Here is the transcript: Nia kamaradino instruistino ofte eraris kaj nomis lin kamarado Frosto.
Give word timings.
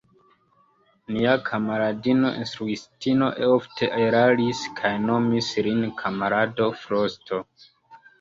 Nia 1.15 1.33
kamaradino 1.49 2.31
instruistino 2.43 3.27
ofte 3.47 3.89
eraris 4.05 4.63
kaj 4.79 4.93
nomis 5.11 5.51
lin 5.69 5.85
kamarado 6.01 6.71
Frosto. 6.85 7.41